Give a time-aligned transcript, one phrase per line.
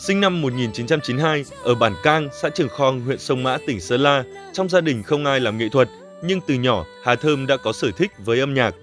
[0.00, 4.24] Sinh năm 1992 ở bản Cang, xã Trường Khong, huyện Sông Mã, tỉnh Sơn La,
[4.52, 5.88] trong gia đình không ai làm nghệ thuật,
[6.22, 8.74] nhưng từ nhỏ Hà Thơm đã có sở thích với âm nhạc.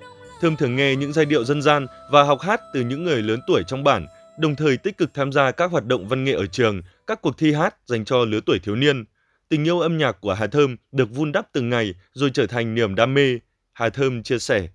[0.41, 3.39] Thơm thường nghe những giai điệu dân gian và học hát từ những người lớn
[3.47, 4.07] tuổi trong bản,
[4.39, 7.37] đồng thời tích cực tham gia các hoạt động văn nghệ ở trường, các cuộc
[7.37, 9.05] thi hát dành cho lứa tuổi thiếu niên.
[9.49, 12.75] Tình yêu âm nhạc của Hà Thơm được vun đắp từng ngày rồi trở thành
[12.75, 13.39] niềm đam mê.
[13.73, 14.67] Hà Thơm chia sẻ.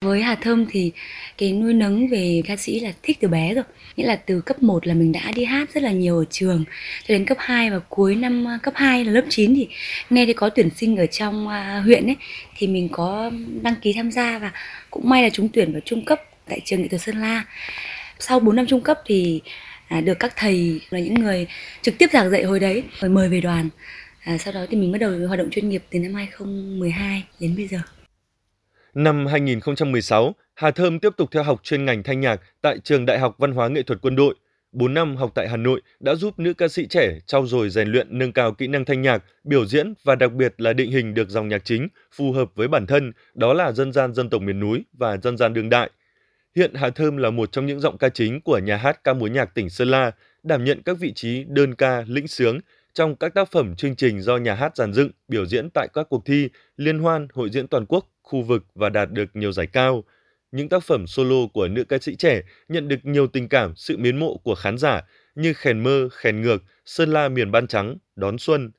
[0.00, 0.92] Với Hà Thơm thì
[1.38, 3.64] cái nuôi nấng về ca sĩ là thích từ bé rồi.
[3.96, 6.64] Nghĩa là từ cấp 1 là mình đã đi hát rất là nhiều ở trường.
[7.08, 9.68] Cho đến cấp 2 và cuối năm à, cấp 2 là lớp 9 thì
[10.10, 12.16] nghe thấy có tuyển sinh ở trong à, huyện ấy
[12.56, 13.30] thì mình có
[13.62, 14.52] đăng ký tham gia và
[14.90, 17.44] cũng may là trúng tuyển vào trung cấp tại trường nghệ thuật Sơn La.
[18.18, 19.40] Sau 4 năm trung cấp thì
[19.88, 21.46] à, được các thầy là những người
[21.82, 23.68] trực tiếp giảng dạy hồi đấy rồi mời về đoàn.
[24.24, 27.56] À, sau đó thì mình bắt đầu hoạt động chuyên nghiệp từ năm 2012 đến
[27.56, 27.78] bây giờ.
[28.98, 33.18] Năm 2016, Hà Thơm tiếp tục theo học chuyên ngành thanh nhạc tại Trường Đại
[33.18, 34.34] học Văn hóa Nghệ thuật Quân đội.
[34.72, 37.88] 4 năm học tại Hà Nội đã giúp nữ ca sĩ trẻ trau dồi rèn
[37.88, 41.14] luyện nâng cao kỹ năng thanh nhạc, biểu diễn và đặc biệt là định hình
[41.14, 44.42] được dòng nhạc chính phù hợp với bản thân, đó là dân gian dân tộc
[44.42, 45.90] miền núi và dân gian đương đại.
[46.56, 49.26] Hiện Hà Thơm là một trong những giọng ca chính của nhà hát ca múa
[49.26, 50.10] nhạc tỉnh Sơn La,
[50.42, 52.60] đảm nhận các vị trí đơn ca, lĩnh sướng
[52.94, 56.06] trong các tác phẩm chương trình do nhà hát giàn dựng, biểu diễn tại các
[56.10, 59.66] cuộc thi, liên hoan, hội diễn toàn quốc, khu vực và đạt được nhiều giải
[59.66, 60.04] cao.
[60.52, 63.96] Những tác phẩm solo của nữ ca sĩ trẻ nhận được nhiều tình cảm, sự
[63.96, 65.02] mến mộ của khán giả
[65.34, 68.70] như Khèn mơ, Khèn ngược, Sơn La miền ban trắng, Đón xuân.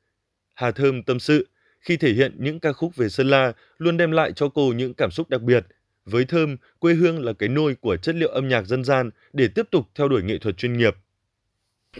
[0.55, 1.47] Hà Thơm tâm sự,
[1.81, 4.93] khi thể hiện những ca khúc về Sơn La luôn đem lại cho cô những
[4.93, 5.65] cảm xúc đặc biệt.
[6.05, 9.47] Với Thơm, quê hương là cái nôi của chất liệu âm nhạc dân gian để
[9.55, 10.95] tiếp tục theo đuổi nghệ thuật chuyên nghiệp.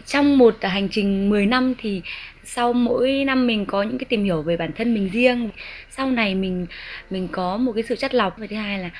[0.06, 2.02] Trong một hành trình 10 năm thì
[2.44, 5.50] sau mỗi năm mình có những cái tìm hiểu về bản thân mình riêng.
[5.90, 6.66] Sau này mình
[7.10, 8.90] mình có một cái sự chất lọc và thứ hai là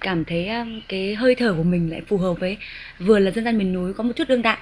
[0.00, 0.48] cảm thấy
[0.88, 2.58] cái hơi thở của mình lại phù hợp với,
[2.98, 4.58] vừa là dân gian miền núi có một chút đương đại,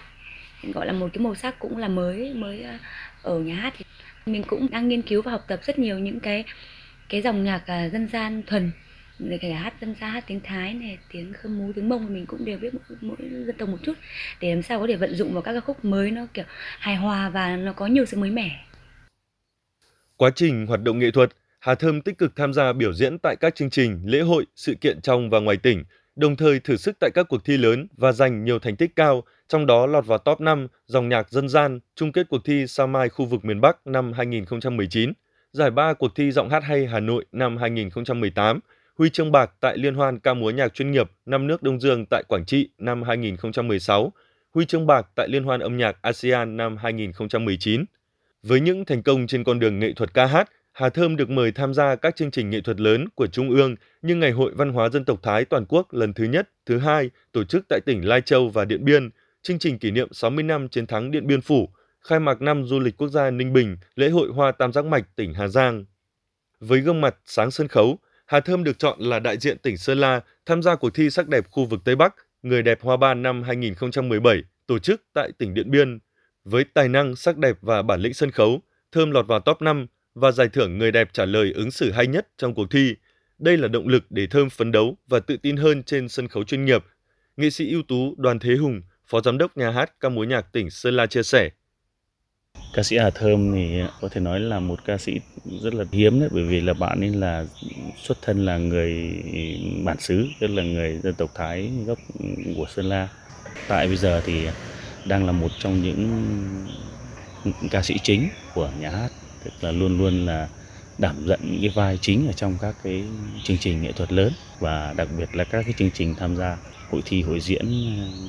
[0.74, 2.64] gọi là một cái màu sắc cũng là mới mới
[3.22, 3.84] ở nhà hát thì
[4.26, 6.44] mình cũng đang nghiên cứu và học tập rất nhiều những cái
[7.08, 8.70] cái dòng nhạc à, dân gian thuần
[9.18, 12.14] để cả hát dân gian hát tiếng thái này tiếng khơ mú tiếng mông thì
[12.14, 13.94] mình cũng đều biết mỗi, mỗi dân tộc một chút.
[14.40, 16.44] Để làm sao có thể vận dụng vào các ca khúc mới nó kiểu
[16.78, 18.64] hài hòa và nó có nhiều sự mới mẻ.
[20.16, 21.30] Quá trình hoạt động nghệ thuật
[21.60, 24.74] Hà Thơm tích cực tham gia biểu diễn tại các chương trình, lễ hội, sự
[24.74, 25.84] kiện trong và ngoài tỉnh,
[26.16, 29.24] đồng thời thử sức tại các cuộc thi lớn và giành nhiều thành tích cao,
[29.48, 32.86] trong đó lọt vào top 5 dòng nhạc dân gian chung kết cuộc thi Sao
[32.86, 35.12] Mai khu vực miền Bắc năm 2019,
[35.52, 38.60] giải ba cuộc thi giọng hát hay Hà Nội năm 2018,
[38.98, 42.06] huy chương bạc tại Liên hoan ca múa nhạc chuyên nghiệp năm nước Đông Dương
[42.06, 44.12] tại Quảng Trị năm 2016,
[44.54, 47.84] huy chương bạc tại Liên hoan âm nhạc ASEAN năm 2019.
[48.42, 51.52] Với những thành công trên con đường nghệ thuật ca hát, Hà Thơm được mời
[51.52, 54.72] tham gia các chương trình nghệ thuật lớn của Trung ương như Ngày hội Văn
[54.72, 58.08] hóa Dân tộc Thái toàn quốc lần thứ nhất, thứ hai tổ chức tại tỉnh
[58.08, 59.10] Lai Châu và Điện Biên,
[59.42, 61.68] chương trình kỷ niệm 60 năm chiến thắng Điện Biên Phủ,
[62.00, 65.16] khai mạc năm du lịch quốc gia Ninh Bình, lễ hội Hoa Tam Giác Mạch
[65.16, 65.84] tỉnh Hà Giang.
[66.60, 67.98] Với gương mặt sáng sân khấu,
[68.28, 71.28] Hà Thơm được chọn là đại diện tỉnh Sơn La tham gia cuộc thi sắc
[71.28, 75.54] đẹp khu vực Tây Bắc Người đẹp Hoa Ban năm 2017 tổ chức tại tỉnh
[75.54, 75.98] Điện Biên.
[76.44, 78.62] Với tài năng, sắc đẹp và bản lĩnh sân khấu,
[78.92, 82.06] Thơm lọt vào top 5 và giải thưởng người đẹp trả lời ứng xử hay
[82.06, 82.94] nhất trong cuộc thi.
[83.38, 86.44] Đây là động lực để Thơm phấn đấu và tự tin hơn trên sân khấu
[86.44, 86.84] chuyên nghiệp.
[87.36, 90.52] Nghệ sĩ ưu tú Đoàn Thế Hùng, Phó Giám đốc Nhà hát ca múa nhạc
[90.52, 91.50] tỉnh Sơn La chia sẻ.
[92.72, 95.12] Ca sĩ Hà Thơm thì có thể nói là một ca sĩ
[95.62, 97.44] rất là hiếm đấy bởi vì là bạn ấy là
[97.96, 99.12] xuất thân là người
[99.84, 101.98] bản xứ, tức là người dân tộc Thái gốc
[102.56, 103.08] của Sơn La.
[103.68, 104.46] Tại bây giờ thì
[105.04, 106.36] đang là một trong những
[107.70, 109.08] ca sĩ chính của nhà hát
[109.44, 110.48] tức là luôn luôn là
[110.98, 113.04] đảm nhận những cái vai chính ở trong các cái
[113.44, 116.56] chương trình nghệ thuật lớn và đặc biệt là các cái chương trình tham gia
[116.90, 117.66] hội thi hội diễn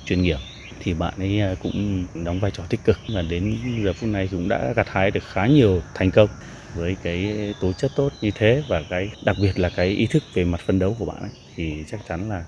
[0.05, 0.37] chuyên nghiệp
[0.79, 4.27] thì bạn ấy à, cũng đóng vai trò tích cực và đến giờ phút này
[4.31, 6.29] cũng đã gặt hái được khá nhiều thành công
[6.75, 10.23] với cái tố chất tốt như thế và cái đặc biệt là cái ý thức
[10.33, 12.45] về mặt phân đấu của bạn ấy thì chắc chắn là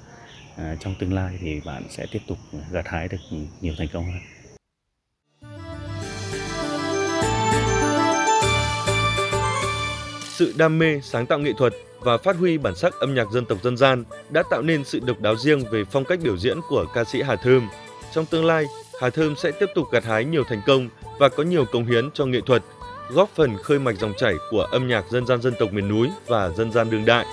[0.57, 2.38] à, trong tương lai thì bạn sẽ tiếp tục
[2.71, 3.17] gặt hái được
[3.61, 4.21] nhiều thành công hơn.
[10.41, 13.45] sự đam mê, sáng tạo nghệ thuật và phát huy bản sắc âm nhạc dân
[13.45, 16.57] tộc dân gian đã tạo nên sự độc đáo riêng về phong cách biểu diễn
[16.69, 17.69] của ca sĩ Hà Thơm.
[18.13, 18.65] Trong tương lai,
[19.01, 22.11] Hà Thơm sẽ tiếp tục gặt hái nhiều thành công và có nhiều công hiến
[22.11, 22.63] cho nghệ thuật,
[23.09, 26.09] góp phần khơi mạch dòng chảy của âm nhạc dân gian dân tộc miền núi
[26.27, 27.25] và dân gian đương đại.